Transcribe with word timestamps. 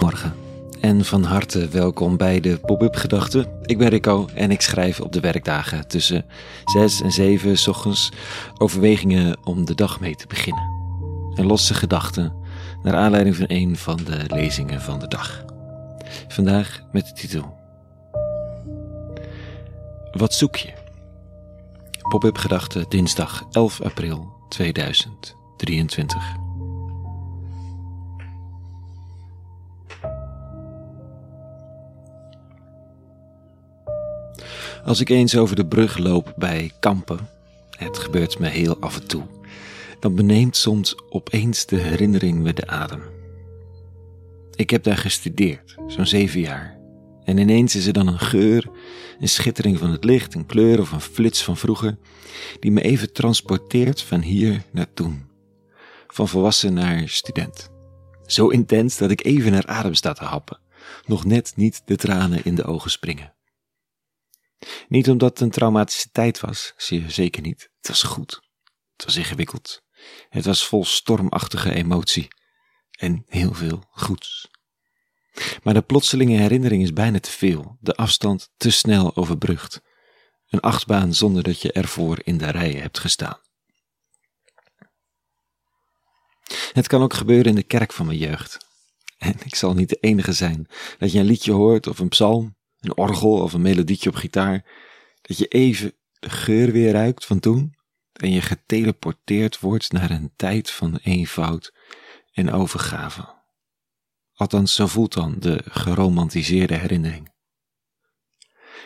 Morgen. 0.00 0.34
En 0.80 1.04
van 1.04 1.22
harte 1.22 1.68
welkom 1.68 2.16
bij 2.16 2.40
de 2.40 2.58
Pop-up 2.58 2.96
Gedachten. 2.96 3.46
Ik 3.62 3.78
ben 3.78 3.88
Rico 3.88 4.28
en 4.34 4.50
ik 4.50 4.60
schrijf 4.60 5.00
op 5.00 5.12
de 5.12 5.20
werkdagen 5.20 5.88
tussen 5.88 6.24
6 6.64 7.00
en 7.00 7.12
7 7.12 7.58
s 7.58 7.66
ochtends 7.66 8.12
overwegingen 8.58 9.38
om 9.44 9.64
de 9.64 9.74
dag 9.74 10.00
mee 10.00 10.14
te 10.14 10.26
beginnen. 10.26 10.62
En 11.34 11.46
losse 11.46 11.74
gedachten 11.74 12.32
naar 12.82 12.94
aanleiding 12.94 13.36
van 13.36 13.44
een 13.48 13.76
van 13.76 13.96
de 13.96 14.24
lezingen 14.26 14.80
van 14.80 14.98
de 14.98 15.08
dag. 15.08 15.44
Vandaag 16.28 16.82
met 16.92 17.06
de 17.06 17.12
titel 17.12 17.56
Wat 20.12 20.34
zoek 20.34 20.56
je? 20.56 20.72
Pop-up 22.08 22.38
Gedachten 22.38 22.84
dinsdag 22.88 23.44
11 23.50 23.80
april 23.80 24.32
2023. 24.48 26.47
Als 34.88 35.00
ik 35.00 35.08
eens 35.08 35.36
over 35.36 35.56
de 35.56 35.66
brug 35.66 35.98
loop 35.98 36.34
bij 36.36 36.72
Kampen, 36.80 37.28
het 37.70 37.98
gebeurt 37.98 38.38
me 38.38 38.48
heel 38.48 38.76
af 38.80 38.96
en 38.96 39.06
toe, 39.06 39.22
dan 40.00 40.14
beneemt 40.14 40.56
soms 40.56 40.96
opeens 41.10 41.66
de 41.66 41.76
herinnering 41.76 42.38
me 42.38 42.52
de 42.52 42.66
adem. 42.66 43.02
Ik 44.54 44.70
heb 44.70 44.82
daar 44.82 44.96
gestudeerd, 44.96 45.74
zo'n 45.86 46.06
zeven 46.06 46.40
jaar. 46.40 46.78
En 47.24 47.38
ineens 47.38 47.74
is 47.74 47.86
er 47.86 47.92
dan 47.92 48.06
een 48.06 48.18
geur, 48.18 48.70
een 49.20 49.28
schittering 49.28 49.78
van 49.78 49.90
het 49.90 50.04
licht, 50.04 50.34
een 50.34 50.46
kleur 50.46 50.80
of 50.80 50.92
een 50.92 51.00
flits 51.00 51.44
van 51.44 51.56
vroeger, 51.56 51.98
die 52.60 52.70
me 52.70 52.80
even 52.80 53.12
transporteert 53.12 54.02
van 54.02 54.20
hier 54.20 54.62
naar 54.72 54.92
toen. 54.94 55.26
Van 56.06 56.28
volwassen 56.28 56.74
naar 56.74 57.08
student. 57.08 57.70
Zo 58.26 58.48
intens 58.48 58.96
dat 58.96 59.10
ik 59.10 59.24
even 59.24 59.52
naar 59.52 59.66
adem 59.66 59.94
sta 59.94 60.12
te 60.12 60.24
happen. 60.24 60.58
Nog 61.06 61.24
net 61.24 61.52
niet 61.56 61.82
de 61.84 61.96
tranen 61.96 62.44
in 62.44 62.54
de 62.54 62.64
ogen 62.64 62.90
springen. 62.90 63.36
Niet 64.88 65.08
omdat 65.08 65.30
het 65.30 65.40
een 65.40 65.50
traumatische 65.50 66.08
tijd 66.12 66.40
was, 66.40 66.72
je 66.76 67.10
zeker 67.10 67.42
niet. 67.42 67.70
Het 67.76 67.88
was 67.88 68.02
goed. 68.02 68.40
Het 68.96 69.04
was 69.04 69.16
ingewikkeld. 69.16 69.82
Het 70.28 70.44
was 70.44 70.66
vol 70.66 70.84
stormachtige 70.84 71.74
emotie. 71.74 72.28
En 72.90 73.24
heel 73.26 73.54
veel 73.54 73.84
goeds. 73.90 74.48
Maar 75.62 75.74
de 75.74 75.82
plotselinge 75.82 76.36
herinnering 76.36 76.82
is 76.82 76.92
bijna 76.92 77.20
te 77.20 77.30
veel, 77.30 77.76
de 77.80 77.94
afstand 77.94 78.50
te 78.56 78.70
snel 78.70 79.16
overbrugd. 79.16 79.80
Een 80.48 80.60
achtbaan 80.60 81.14
zonder 81.14 81.42
dat 81.42 81.62
je 81.62 81.72
ervoor 81.72 82.18
in 82.24 82.38
de 82.38 82.50
rijen 82.50 82.80
hebt 82.80 82.98
gestaan. 82.98 83.40
Het 86.72 86.86
kan 86.86 87.02
ook 87.02 87.14
gebeuren 87.14 87.46
in 87.46 87.54
de 87.54 87.62
kerk 87.62 87.92
van 87.92 88.06
mijn 88.06 88.18
jeugd. 88.18 88.66
En 89.18 89.34
ik 89.44 89.54
zal 89.54 89.74
niet 89.74 89.88
de 89.88 89.98
enige 90.00 90.32
zijn 90.32 90.66
dat 90.98 91.12
je 91.12 91.18
een 91.18 91.26
liedje 91.26 91.52
hoort 91.52 91.86
of 91.86 91.98
een 91.98 92.08
psalm 92.08 92.56
een 92.80 92.96
orgel 92.96 93.42
of 93.42 93.52
een 93.52 93.62
melodietje 93.62 94.08
op 94.08 94.14
gitaar, 94.14 94.64
dat 95.22 95.38
je 95.38 95.46
even 95.46 95.92
de 96.18 96.30
geur 96.30 96.72
weer 96.72 96.92
ruikt 96.92 97.24
van 97.24 97.40
toen 97.40 97.76
en 98.12 98.32
je 98.32 98.40
geteleporteerd 98.40 99.60
wordt 99.60 99.92
naar 99.92 100.10
een 100.10 100.32
tijd 100.36 100.70
van 100.70 100.96
eenvoud 101.02 101.74
en 102.32 102.52
overgave. 102.52 103.36
Althans, 104.34 104.74
zo 104.74 104.86
voelt 104.86 105.12
dan 105.12 105.36
de 105.38 105.62
geromantiseerde 105.64 106.74
herinnering. 106.74 107.32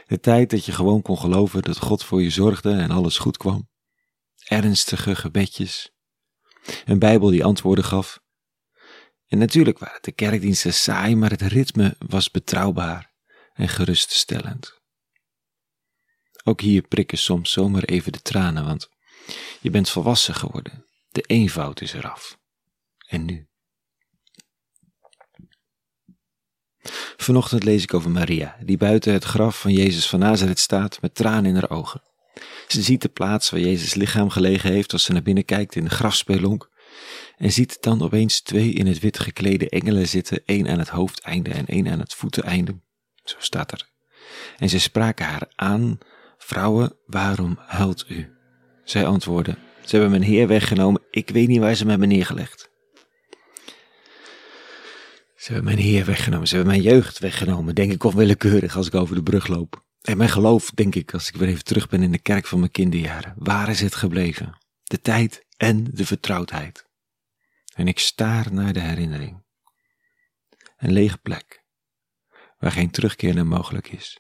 De 0.06 0.20
tijd 0.20 0.50
dat 0.50 0.64
je 0.64 0.72
gewoon 0.72 1.02
kon 1.02 1.18
geloven 1.18 1.62
dat 1.62 1.78
God 1.78 2.04
voor 2.04 2.22
je 2.22 2.30
zorgde 2.30 2.72
en 2.72 2.90
alles 2.90 3.18
goed 3.18 3.36
kwam. 3.36 3.68
Ernstige 4.44 5.16
gebedjes. 5.16 5.92
Een 6.84 6.98
Bijbel 6.98 7.28
die 7.28 7.44
antwoorden 7.44 7.84
gaf. 7.84 8.20
En 9.26 9.38
natuurlijk 9.38 9.78
waren 9.78 10.02
de 10.02 10.12
kerkdiensten 10.12 10.74
saai, 10.74 11.16
maar 11.16 11.30
het 11.30 11.42
ritme 11.42 11.96
was 11.98 12.30
betrouwbaar 12.30 13.11
en 13.54 13.68
geruststellend. 13.68 14.80
Ook 16.44 16.60
hier 16.60 16.82
prikken 16.82 17.18
soms 17.18 17.52
zomaar 17.52 17.82
even 17.82 18.12
de 18.12 18.22
tranen, 18.22 18.64
want 18.64 18.88
je 19.60 19.70
bent 19.70 19.88
volwassen 19.88 20.34
geworden. 20.34 20.86
De 21.08 21.22
eenvoud 21.22 21.80
is 21.80 21.92
eraf. 21.92 22.38
En 23.08 23.24
nu? 23.24 23.46
Vanochtend 27.16 27.64
lees 27.64 27.82
ik 27.82 27.94
over 27.94 28.10
Maria, 28.10 28.56
die 28.64 28.76
buiten 28.76 29.12
het 29.12 29.24
graf 29.24 29.60
van 29.60 29.72
Jezus 29.72 30.08
van 30.08 30.18
Nazareth 30.18 30.58
staat 30.58 31.00
met 31.00 31.14
tranen 31.14 31.44
in 31.44 31.54
haar 31.54 31.70
ogen. 31.70 32.02
Ze 32.68 32.82
ziet 32.82 33.02
de 33.02 33.08
plaats 33.08 33.50
waar 33.50 33.60
Jezus 33.60 33.94
lichaam 33.94 34.30
gelegen 34.30 34.72
heeft 34.72 34.92
als 34.92 35.04
ze 35.04 35.12
naar 35.12 35.22
binnen 35.22 35.44
kijkt 35.44 35.74
in 35.74 35.84
de 35.84 35.90
grafspelonk 35.90 36.70
en 37.36 37.52
ziet 37.52 37.82
dan 37.82 38.02
opeens 38.02 38.40
twee 38.40 38.72
in 38.72 38.86
het 38.86 38.98
wit 38.98 39.18
geklede 39.18 39.68
engelen 39.68 40.08
zitten, 40.08 40.42
één 40.44 40.68
aan 40.68 40.78
het 40.78 40.88
hoofdeinde 40.88 41.50
en 41.50 41.66
één 41.66 41.88
aan 41.88 42.00
het 42.00 42.14
voeteneinde. 42.14 42.80
Zo 43.24 43.36
staat 43.38 43.72
er. 43.72 43.88
En 44.58 44.68
zij 44.68 44.78
spraken 44.78 45.26
haar 45.26 45.48
aan, 45.54 45.98
vrouwen, 46.38 46.96
waarom 47.06 47.58
huilt 47.66 48.04
u? 48.08 48.32
Zij 48.84 49.06
antwoordde, 49.06 49.56
ze 49.84 49.90
hebben 49.90 50.10
mijn 50.10 50.30
heer 50.30 50.48
weggenomen, 50.48 51.02
ik 51.10 51.30
weet 51.30 51.48
niet 51.48 51.60
waar 51.60 51.74
ze 51.74 51.84
me 51.84 51.90
hebben 51.90 52.08
neergelegd. 52.08 52.70
Ze 55.36 55.52
hebben 55.52 55.74
mijn 55.74 55.84
heer 55.84 56.04
weggenomen, 56.04 56.48
ze 56.48 56.54
hebben 56.54 56.72
mijn 56.72 56.86
jeugd 56.86 57.18
weggenomen, 57.18 57.74
denk 57.74 57.92
ik 57.92 58.04
onwillekeurig 58.04 58.76
als 58.76 58.86
ik 58.86 58.94
over 58.94 59.14
de 59.14 59.22
brug 59.22 59.46
loop. 59.46 59.84
En 60.02 60.16
mijn 60.16 60.28
geloof, 60.28 60.70
denk 60.70 60.94
ik, 60.94 61.12
als 61.12 61.28
ik 61.28 61.36
weer 61.36 61.48
even 61.48 61.64
terug 61.64 61.88
ben 61.88 62.02
in 62.02 62.12
de 62.12 62.18
kerk 62.18 62.46
van 62.46 62.58
mijn 62.58 62.70
kinderjaren. 62.70 63.34
Waar 63.36 63.68
is 63.68 63.80
het 63.80 63.94
gebleven? 63.94 64.58
De 64.82 65.00
tijd 65.00 65.46
en 65.56 65.84
de 65.92 66.06
vertrouwdheid. 66.06 66.86
En 67.74 67.88
ik 67.88 67.98
staar 67.98 68.52
naar 68.52 68.72
de 68.72 68.80
herinnering. 68.80 69.42
Een 70.78 70.92
lege 70.92 71.18
plek 71.18 71.61
waar 72.62 72.72
geen 72.72 72.90
terugkeer 72.90 73.34
naar 73.34 73.46
mogelijk 73.46 73.88
is. 73.88 74.18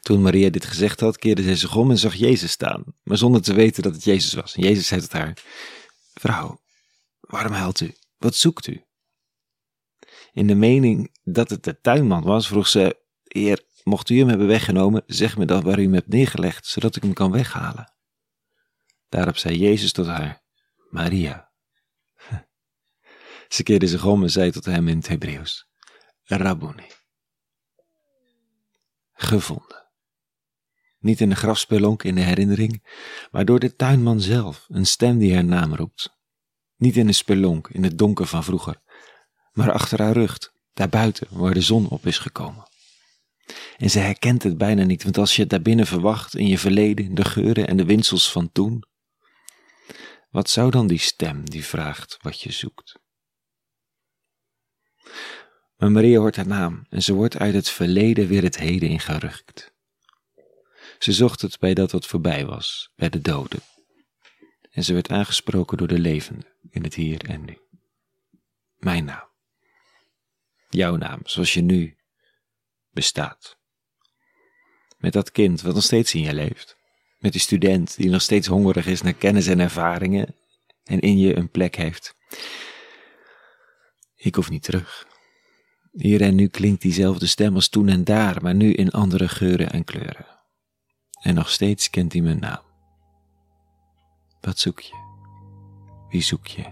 Toen 0.00 0.22
Maria 0.22 0.50
dit 0.50 0.64
gezegd 0.64 1.00
had, 1.00 1.18
keerde 1.18 1.42
zij 1.42 1.56
zich 1.56 1.76
om 1.76 1.90
en 1.90 1.98
zag 1.98 2.14
Jezus 2.14 2.50
staan, 2.50 2.84
maar 3.02 3.16
zonder 3.16 3.42
te 3.42 3.54
weten 3.54 3.82
dat 3.82 3.94
het 3.94 4.04
Jezus 4.04 4.32
was. 4.32 4.54
En 4.54 4.62
Jezus 4.62 4.86
zei 4.86 5.00
tot 5.00 5.12
haar: 5.12 5.38
Vrouw, 6.14 6.60
waarom 7.20 7.52
huilt 7.52 7.80
u? 7.80 7.94
Wat 8.18 8.34
zoekt 8.34 8.66
u? 8.66 8.84
In 10.32 10.46
de 10.46 10.54
mening 10.54 11.16
dat 11.22 11.50
het 11.50 11.64
de 11.64 11.80
tuinman 11.80 12.22
was, 12.22 12.46
vroeg 12.46 12.68
ze: 12.68 13.00
Heer, 13.22 13.64
mocht 13.82 14.10
u 14.10 14.18
hem 14.18 14.28
hebben 14.28 14.46
weggenomen, 14.46 15.02
zeg 15.06 15.36
me 15.36 15.44
dan 15.44 15.62
waar 15.62 15.78
u 15.78 15.82
hem 15.82 15.94
hebt 15.94 16.08
neergelegd, 16.08 16.66
zodat 16.66 16.96
ik 16.96 17.02
hem 17.02 17.12
kan 17.12 17.30
weghalen. 17.30 17.92
Daarop 19.08 19.36
zei 19.36 19.58
Jezus 19.58 19.92
tot 19.92 20.06
haar: 20.06 20.42
Maria. 20.90 21.43
Ze 23.54 23.62
keerde 23.62 23.86
zich 23.86 24.04
om 24.04 24.22
en 24.22 24.30
zei 24.30 24.50
tot 24.50 24.64
hem 24.64 24.88
in 24.88 24.96
het 24.96 25.08
Hebreeuws: 25.08 25.66
Rabboni. 26.22 26.86
Gevonden. 29.12 29.90
Niet 30.98 31.20
in 31.20 31.28
de 31.28 31.34
grafspelonk 31.34 32.02
in 32.02 32.14
de 32.14 32.20
herinnering, 32.20 32.86
maar 33.30 33.44
door 33.44 33.58
de 33.58 33.76
tuinman 33.76 34.20
zelf, 34.20 34.66
een 34.68 34.86
stem 34.86 35.18
die 35.18 35.34
haar 35.34 35.44
naam 35.44 35.74
roept. 35.74 36.16
Niet 36.76 36.96
in 36.96 37.06
de 37.06 37.12
spelonk, 37.12 37.68
in 37.68 37.84
het 37.84 37.98
donker 37.98 38.26
van 38.26 38.44
vroeger, 38.44 38.80
maar 39.52 39.72
achter 39.72 40.02
haar 40.02 40.12
rug, 40.12 40.38
daarbuiten, 40.72 41.26
waar 41.30 41.54
de 41.54 41.60
zon 41.60 41.88
op 41.88 42.06
is 42.06 42.18
gekomen. 42.18 42.68
En 43.76 43.90
ze 43.90 43.98
herkent 43.98 44.42
het 44.42 44.58
bijna 44.58 44.84
niet, 44.84 45.02
want 45.02 45.18
als 45.18 45.36
je 45.36 45.40
het 45.40 45.50
daarbinnen 45.50 45.86
verwacht, 45.86 46.36
in 46.36 46.46
je 46.46 46.58
verleden, 46.58 47.14
de 47.14 47.24
geuren 47.24 47.68
en 47.68 47.76
de 47.76 47.84
winsels 47.84 48.32
van 48.32 48.52
toen, 48.52 48.84
wat 50.30 50.50
zou 50.50 50.70
dan 50.70 50.86
die 50.86 50.98
stem 50.98 51.50
die 51.50 51.64
vraagt 51.64 52.16
wat 52.22 52.40
je 52.40 52.52
zoekt? 52.52 53.02
Maar 55.84 55.92
Maria 55.92 56.18
hoort 56.18 56.36
haar 56.36 56.46
naam 56.46 56.86
en 56.90 57.02
ze 57.02 57.12
wordt 57.12 57.38
uit 57.38 57.54
het 57.54 57.70
verleden 57.70 58.28
weer 58.28 58.42
het 58.42 58.58
heden 58.58 58.88
ingerukt. 58.88 59.72
Ze 60.98 61.12
zocht 61.12 61.40
het 61.40 61.58
bij 61.58 61.74
dat 61.74 61.90
wat 61.90 62.06
voorbij 62.06 62.46
was, 62.46 62.92
bij 62.96 63.08
de 63.08 63.20
doden. 63.20 63.60
En 64.70 64.84
ze 64.84 64.92
werd 64.92 65.10
aangesproken 65.10 65.78
door 65.78 65.88
de 65.88 65.98
levende 65.98 66.46
in 66.70 66.82
het 66.82 66.94
hier 66.94 67.24
en 67.24 67.44
nu. 67.44 67.58
Mijn 68.78 69.04
naam. 69.04 69.28
Jouw 70.68 70.96
naam, 70.96 71.20
zoals 71.24 71.54
je 71.54 71.62
nu 71.62 71.96
bestaat. 72.90 73.58
Met 74.98 75.12
dat 75.12 75.30
kind 75.30 75.60
wat 75.62 75.74
nog 75.74 75.84
steeds 75.84 76.14
in 76.14 76.22
je 76.22 76.34
leeft. 76.34 76.76
Met 77.18 77.32
die 77.32 77.40
student 77.40 77.96
die 77.96 78.10
nog 78.10 78.22
steeds 78.22 78.46
hongerig 78.46 78.86
is 78.86 79.02
naar 79.02 79.14
kennis 79.14 79.46
en 79.46 79.60
ervaringen 79.60 80.34
en 80.84 81.00
in 81.00 81.18
je 81.18 81.36
een 81.36 81.50
plek 81.50 81.76
heeft. 81.76 82.14
Ik 84.14 84.34
hoef 84.34 84.50
niet 84.50 84.62
terug. 84.62 85.12
Hier 85.94 86.22
en 86.22 86.34
nu 86.34 86.46
klinkt 86.46 86.82
diezelfde 86.82 87.26
stem 87.26 87.54
als 87.54 87.68
toen 87.68 87.88
en 87.88 88.04
daar, 88.04 88.42
maar 88.42 88.54
nu 88.54 88.72
in 88.72 88.90
andere 88.90 89.28
geuren 89.28 89.70
en 89.70 89.84
kleuren. 89.84 90.26
En 91.20 91.34
nog 91.34 91.50
steeds 91.50 91.90
kent 91.90 92.12
hij 92.12 92.22
mijn 92.22 92.38
naam. 92.38 92.62
Wat 94.40 94.58
zoek 94.58 94.80
je? 94.80 94.94
Wie 96.08 96.22
zoek 96.22 96.46
je? 96.46 96.64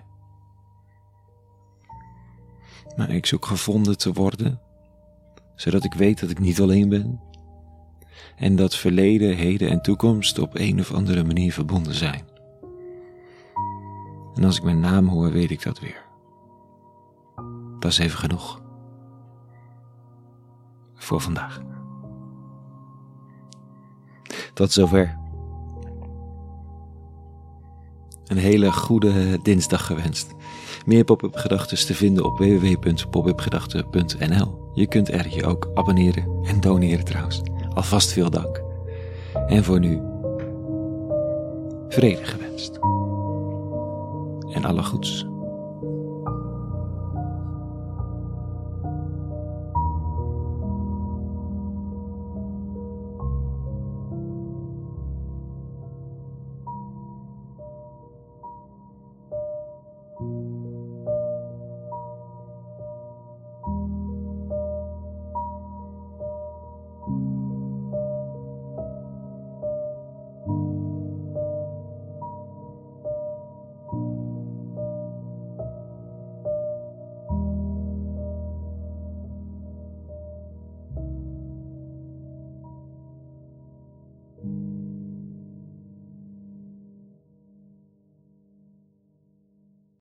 Maar 2.96 3.10
ik 3.10 3.26
zoek 3.26 3.46
gevonden 3.46 3.98
te 3.98 4.12
worden, 4.12 4.60
zodat 5.54 5.84
ik 5.84 5.94
weet 5.94 6.20
dat 6.20 6.30
ik 6.30 6.38
niet 6.38 6.60
alleen 6.60 6.88
ben 6.88 7.20
en 8.36 8.56
dat 8.56 8.76
verleden, 8.76 9.36
heden 9.36 9.70
en 9.70 9.82
toekomst 9.82 10.38
op 10.38 10.54
een 10.54 10.80
of 10.80 10.92
andere 10.92 11.24
manier 11.24 11.52
verbonden 11.52 11.94
zijn. 11.94 12.24
En 14.34 14.44
als 14.44 14.56
ik 14.56 14.62
mijn 14.62 14.80
naam 14.80 15.08
hoor, 15.08 15.32
weet 15.32 15.50
ik 15.50 15.62
dat 15.62 15.80
weer. 15.80 16.02
dat 17.78 17.90
is 17.90 17.98
even 17.98 18.18
genoeg. 18.18 18.61
Voor 21.02 21.20
vandaag. 21.20 21.60
Tot 24.54 24.72
zover. 24.72 25.18
Een 28.26 28.36
hele 28.36 28.72
goede 28.72 29.38
dinsdag 29.42 29.86
gewenst. 29.86 30.34
Meer 30.86 31.04
pop-up 31.04 31.34
gedachten 31.34 31.86
te 31.86 31.94
vinden 31.94 32.24
op 32.24 32.38
www.popupgedachten.nl. 32.38 34.70
Je 34.74 34.86
kunt 34.86 35.12
er 35.12 35.34
je 35.34 35.46
ook 35.46 35.70
abonneren 35.74 36.44
en 36.44 36.60
doneren 36.60 37.04
trouwens. 37.04 37.40
Alvast 37.74 38.12
veel 38.12 38.30
dank. 38.30 38.62
En 39.46 39.64
voor 39.64 39.80
nu, 39.80 40.00
vrede 41.88 42.24
gewenst. 42.24 42.76
En 44.54 44.64
alle 44.64 44.82
goeds. 44.82 45.31